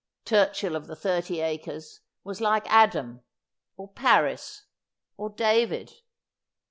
[0.25, 3.21] Turchill of the thirty acres was like Adam,
[3.77, 4.63] or Paris,
[5.15, 5.93] or David.